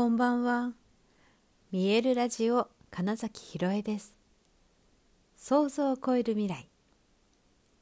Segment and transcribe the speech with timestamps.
[0.00, 0.72] こんばんは。
[1.72, 4.16] 見えるラジオ金崎ひろえです。
[5.36, 6.70] 想像を超える未来。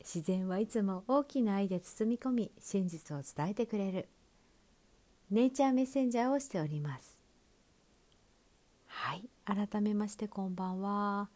[0.01, 4.09] 自然はいつも大きな愛で包み込み真実を伝えてくれる。
[5.31, 7.21] ネイチャーメッセンジャーをしております。
[8.89, 11.29] はい改めましてこんばんは。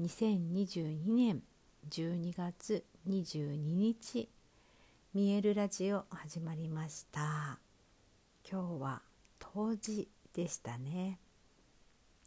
[0.00, 1.42] 2022年
[1.90, 4.28] 12月22日
[5.14, 7.60] 見えるラジオ始まりました。
[8.50, 9.11] 今日は
[9.52, 11.18] 冬至でしたね。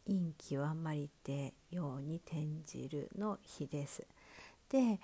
[0.06, 4.06] 陰極まりてように転じるの日です。
[4.70, 5.00] で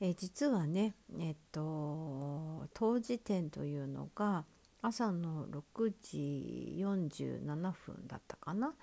[0.00, 4.44] え実はねえっと冬至点というのが
[4.80, 8.74] 朝の6時47分だったかな。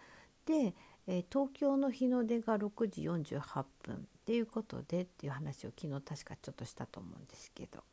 [0.46, 0.76] で、
[1.08, 7.84] え東京の日の出が6時48分っていうことでっていう話を昨日確かちょっとしたと思うんですけど。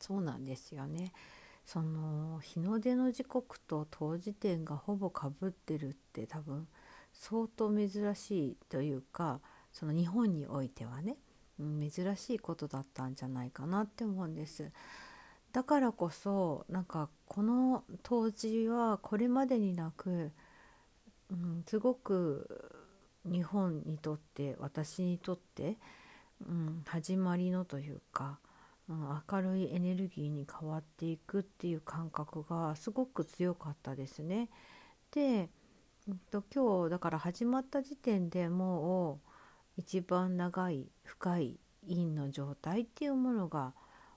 [0.00, 1.12] そうなんですよね。
[1.64, 6.68] その日の出の時刻と当時点がほぼかぶってるって多分
[7.12, 9.40] 相当珍しいというか
[9.72, 11.16] その日本においてはね、
[11.58, 14.70] 珍しいことだったんじゃないかなって思うんです。
[15.52, 20.32] だからこそなんかこの当時はこれまでになく、
[21.30, 22.80] うん、すごく
[23.24, 25.78] 日本にとって私にとって、
[26.44, 28.38] うん、始まりのというか
[28.88, 34.50] 明るいエネルギーに変わっていくっていう感覚がすごく強かったですね。
[35.10, 39.20] で、えっと、今日だから始まった時点でも
[39.76, 43.72] う一番長い深い陰の状態っていうものが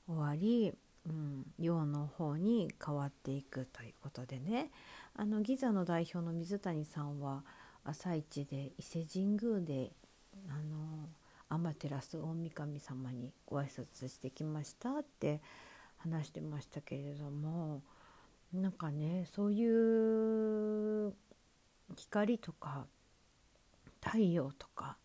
[0.07, 0.73] 終わり、
[1.05, 4.71] うん、陽の方に変わっていくということでね
[5.15, 7.43] あのギザの代表の水谷さんは
[7.83, 9.91] 朝一で伊勢神宮で
[10.49, 11.09] あの
[11.49, 15.41] 天照大神様にご挨拶してきましたって
[15.97, 17.81] 話してましたけれども
[18.53, 21.13] なんかねそういう
[21.95, 22.85] 光とか
[24.03, 24.97] 太陽とか、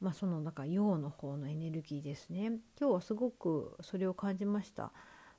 [0.00, 4.92] まあ、そのなんか陽の方のエネルギーですね今日はすごくそれを感じました。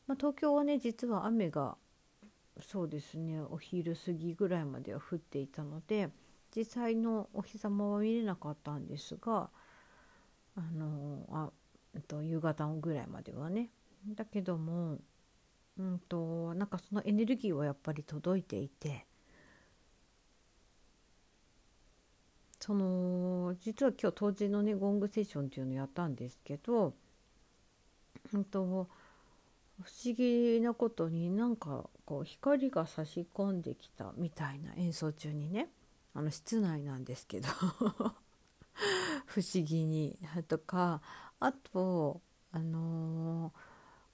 [0.08, 1.78] まあ、東京はね実は雨が
[2.62, 6.10] そうですねお昼過ぎぐらいまでは降っていたので
[6.56, 9.50] 実際のお日様は見れなかったんですが
[10.56, 11.52] あのあ、
[12.08, 13.70] と、夕方ぐらいまではね。
[14.14, 15.00] だけども
[15.78, 19.06] うんとなんかそのエネルギーはやっぱり届いていて
[22.60, 26.94] その実は今日当時のねゴングセッションっていうのをやったんですけど
[28.34, 28.88] うんと
[29.84, 35.68] 不思議なことになんかこう光が差し込んできたみたいな演奏中にね
[36.14, 37.48] あの室内なんですけど。
[39.26, 41.02] 不思議にとか
[41.40, 42.22] あと
[42.52, 43.52] あの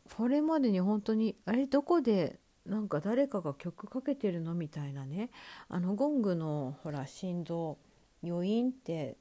[0.07, 5.29] ー、これまでに本当にあれどこでなんか誰かが曲かけてるのみたいなね
[5.67, 7.77] あのゴングのほら振動
[8.23, 9.17] 余韻って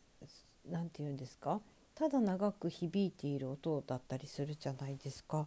[0.68, 1.60] 何て言うんですか？
[1.94, 5.46] ただ長く響いている音だったりするじゃないですか。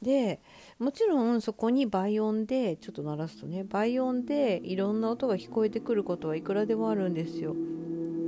[0.00, 0.40] で
[0.80, 7.54] もちろんそこに倍音でちょっと鳴らすとね倍音でいろんな音が聞こえてくることはいくらでもあるんですよ。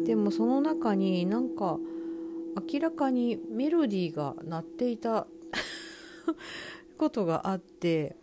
[0.05, 1.79] でもその中になんか
[2.73, 5.27] 明らかにメロディーが鳴っていた
[6.99, 8.17] ことがあって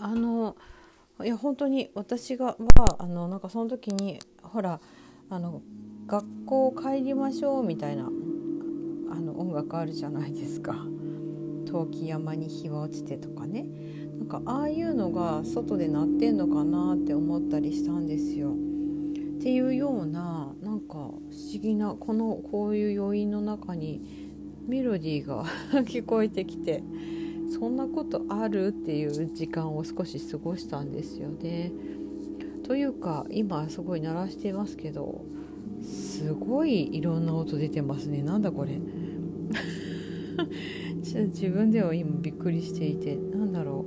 [0.00, 0.56] あの
[1.22, 4.80] いや本当に私がはあのなんかその時にほら
[5.28, 5.62] あの
[6.06, 8.08] 学校帰りましょうみたいなあ
[9.20, 10.74] の音楽あるじゃないですか
[11.66, 13.66] 「陶器山に日は落ちて」とかね
[14.18, 18.54] なんかああいうのが外で鳴ってんのかなって思ったりしたんですよ。
[19.42, 21.18] っていうようななんか不思
[21.60, 24.00] 議なこのこういう余韻の中に
[24.68, 25.44] メロディーが
[25.82, 26.84] 聞こえてきて
[27.48, 31.72] そんなことあるっていう時間を少し過ごしたんですよね。
[32.62, 35.24] というか今すごい鳴らしてますけど
[35.82, 38.22] すごいいろんな音出てますね。
[38.22, 38.78] なんだこれ。
[41.02, 43.86] 自分では今びっくりしていてなんだろ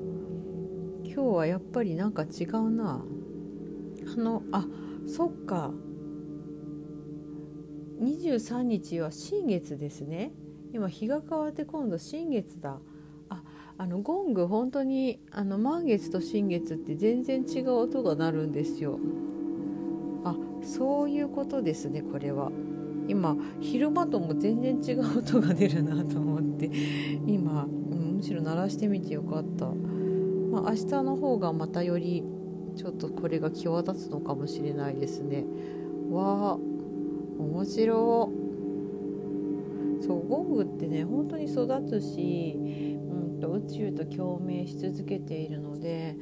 [1.05, 1.07] う。
[1.07, 3.05] 今日はやっぱりなんか違うな。
[4.05, 4.67] あのあ
[5.07, 5.71] そっか。
[8.01, 10.33] 23日は新月ですね。
[10.73, 12.79] 今日が変わって今度新月だ。
[13.29, 13.41] あ
[13.77, 18.99] あのゴング本当にあの満月と新月って全然違う音が鳴るんですよ。
[20.23, 22.51] あそういうことですねこれは。
[23.07, 26.69] 今昼間とも全然違う音が出るなと思って。
[27.27, 27.67] 今、
[28.15, 32.23] むしろ鳴らしてみてよかった、まあ、明日の方がまたより
[32.75, 35.45] ちょっとこれが際立つのかもしれないですね。
[36.09, 36.57] わあ
[37.39, 38.31] 面白
[40.01, 46.15] そうゴングってね本当に育つし、うんと、宇宙と共鳴し続けているので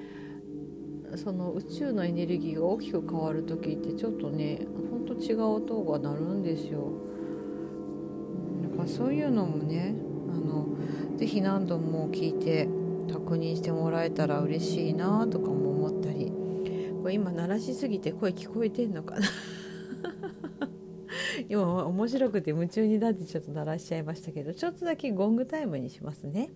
[1.16, 6.92] その宇宙のエネルギーが大きく変わる時ってちょっとねほんと違う音が鳴るんですよ。
[8.64, 9.96] だからそういうのもね
[10.30, 10.68] あの
[11.18, 12.68] 是非何度も聞いて
[13.12, 15.62] 確認してもらえたら嬉しいなとか思
[17.04, 19.28] これ今鳴らしすぎて声聞こえてんのかな
[21.50, 26.54] 今面白くて夢中になってちょっと鳴らしちゃいましたけどちょっとだけゴングタイムにしますね。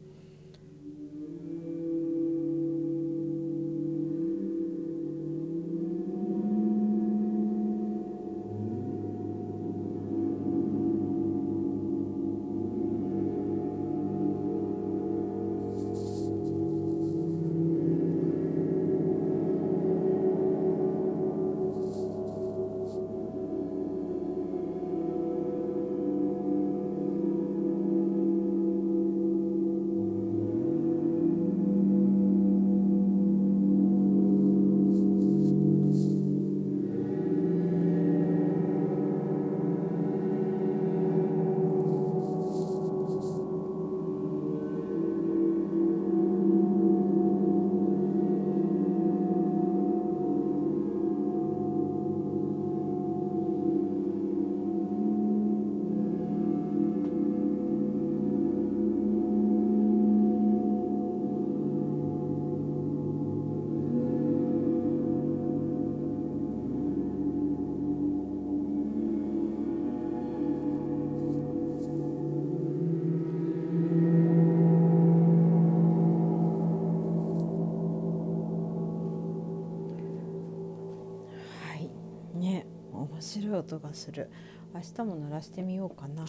[83.68, 84.30] 音がする。
[84.74, 86.26] 明日も鳴らしてみようかな。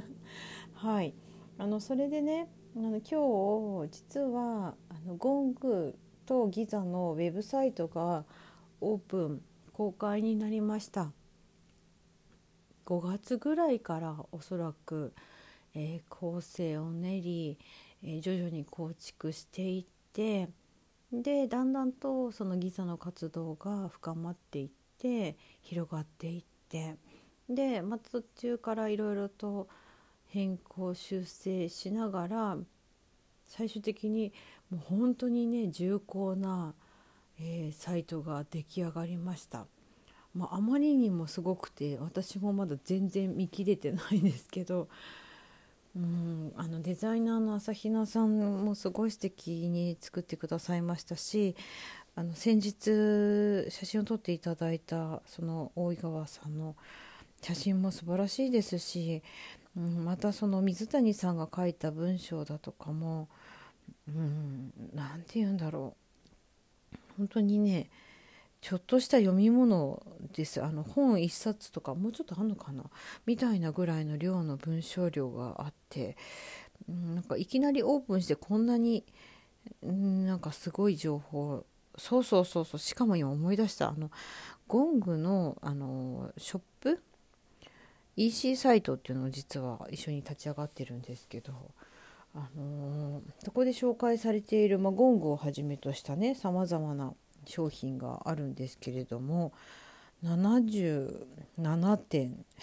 [0.72, 1.14] はい。
[1.58, 5.96] あのそれでねあの今日実はあのゴング
[6.26, 8.24] とギザのウェブサイトが
[8.80, 11.12] オープン公開になりました。
[12.86, 15.14] 5月ぐらいからおそらく、
[15.74, 17.58] えー、構成を練り、
[18.02, 20.50] えー、徐々に構築していって
[21.10, 26.96] でだんだんとそのギザの活動が深まっていって広がっていって
[27.48, 29.68] で、また途中からいろいろと
[30.28, 32.56] 変更修正しながら
[33.46, 34.32] 最終的に
[34.70, 36.74] もう本当にね重厚な、
[37.38, 39.66] えー、サイトが出来上がりました。
[40.34, 44.88] まあ、あまりにもすごくて私もまだ全然見切れてないんですけど
[45.94, 51.54] うんあのデザイナーの朝比奈さんもすごい素敵に作ってくださいましたし
[52.16, 56.76] あの先日写真を撮っていただいたその大井川さんの
[57.42, 59.22] 写真も素晴らしいですし、
[59.76, 63.28] うん、またその水谷さんが書いた文章だとかも
[64.06, 65.96] 何、うん、て言うんだろ
[66.92, 66.96] う。
[67.18, 67.90] 本当にね
[68.60, 70.02] ちょっとした読み物
[70.32, 70.62] です。
[70.62, 72.84] あの本1冊とかもうちょっとあんのかな？
[73.26, 76.16] みたいなぐらいの量の文章量があって、
[76.88, 79.04] うん、なんかいきなりオープンしてこんなに、
[79.82, 82.78] うん、なんかすごい情報そうそうそうそう。
[82.78, 83.90] しかも今思い出した。
[83.90, 84.10] あの
[84.66, 87.02] ゴングのあのショップ
[88.16, 91.52] ？EC サイトっていうのを実は一緒に立ち上がってるんですけど、
[92.34, 97.14] あのそこで紹介されている、まあ、ゴングをはじめとしたねさまざまな
[97.46, 99.52] 商品があるんですけれども
[100.24, 102.44] 77点。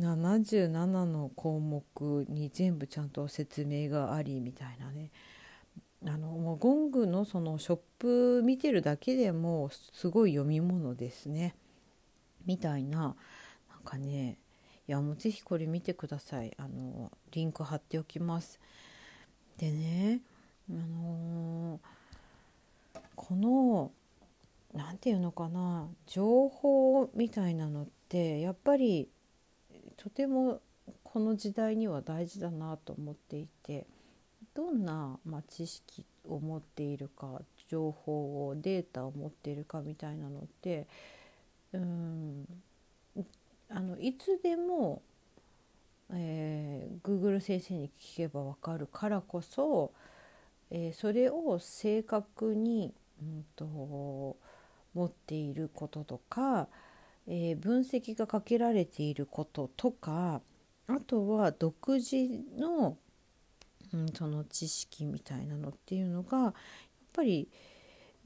[0.00, 0.68] 77
[1.04, 1.84] の項目
[2.28, 5.10] に全部ちゃんと説明がありみたいなね。
[6.06, 11.54] あのもうゴングのそのショップ見てるだけでもすごい読み物ですね。
[12.44, 13.14] みたいななん
[13.84, 14.38] かね
[14.86, 16.52] いやもうぜひこれ見てください。
[16.58, 18.60] あのリンク貼っておきます。
[19.56, 20.20] でね
[20.70, 23.90] あのー、この
[24.74, 29.08] 何て言うのかな情報みたいなのってやっぱり
[29.96, 30.60] とても
[31.02, 33.86] この時代には大事だなと思っていて。
[34.54, 40.86] どんな、まあ、知識を持っているか情報をデータを持っているかみたいなのって
[41.72, 42.46] うん
[43.68, 45.02] あのいつでも、
[46.12, 49.92] えー、Google 先生に聞けば分かるからこそ、
[50.70, 53.64] えー、それを正確に、うんと、
[54.94, 56.68] 持っていることとか、
[57.26, 60.40] えー、分析がかけられていることとか
[60.86, 62.16] あとは独自
[62.56, 62.96] の
[63.94, 66.52] うん、その知識みたいなのっていうのがやっ
[67.12, 67.48] ぱり、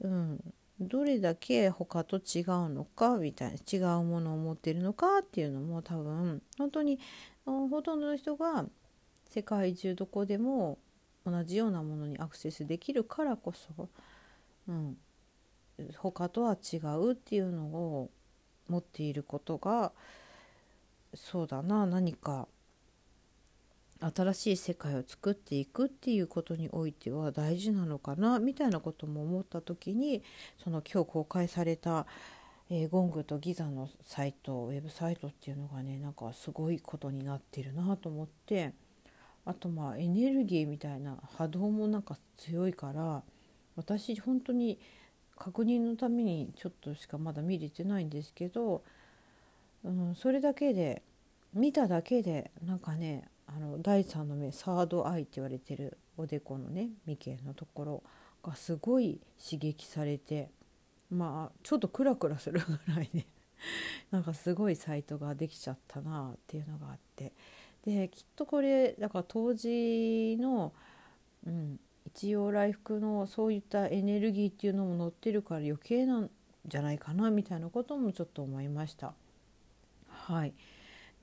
[0.01, 6.99] うん、どれだけ他と違うのかみたいな違うものを持ってるのかっていうのも多分本当に
[7.45, 8.65] ほとんどの人が
[9.29, 10.79] 世界中どこでも
[11.25, 13.89] 同じようなものにアクセスできるからこそ、
[14.67, 14.97] うん、
[15.97, 18.09] 他とは違うっていうのを
[18.67, 19.91] 持っていることが
[21.13, 22.47] そうだな何か
[24.01, 30.23] 新しい世界を作っていくっていうことにおいては大事なのかなみたいなことも思った時に
[30.63, 32.05] その今日公開された、
[32.69, 38.73] えー、ゴングとギザのサイトウェブサイトっていうのがねなんかすごいことになってるなと思って
[39.45, 43.21] あとまあエネルギーみたいな波動もなんか強いから
[43.75, 44.79] 私本当に
[45.37, 48.81] 確認のためにちょっとしかまだ見れてないんですけど、
[49.83, 51.01] うん、それだけで
[51.53, 58.03] 見ただけでなんかねあの第3の目サードアイって言われてるおでこのね眉間のところ
[58.43, 60.49] がすごい刺激されて
[61.09, 63.25] まあちょっとクラクラするぐらいね
[64.11, 67.33] なんかすごいサイトができちゃったなっていうのがあって
[67.83, 70.73] できっとこれだから当時の、
[71.45, 76.29] うん、一応来福のそういったエネルギーっていうのも載ってるから余計なん
[76.67, 79.13] じゃないかなみたいなこともちょっと思いました。
[80.07, 80.53] はい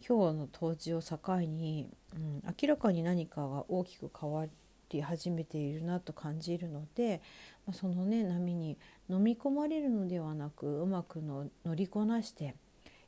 [0.06, 4.46] 今日の当時を境に、うん、明らかに何かが大きく変わ
[4.90, 7.20] り始めているなと感じるので、
[7.66, 12.54] まあ、そのね波に飲み込まれるのではなくうまくの乗りこなして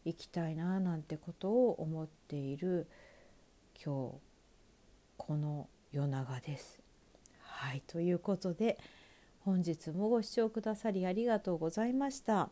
[0.04, 2.86] いきたいななんてことを思っている
[3.74, 4.14] 今日
[5.16, 6.80] この夜長です。
[7.42, 8.78] はいということで
[9.40, 12.50] 本日もご視聴くださりありがとうございました。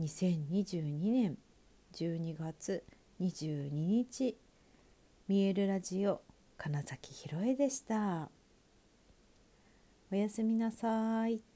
[0.00, 1.38] 2022年
[1.92, 2.82] 12月
[3.20, 4.36] 22日。
[5.28, 6.22] 見えるラジオ
[6.56, 8.30] 金崎ひろえでした。
[10.10, 11.51] おやすみなさい。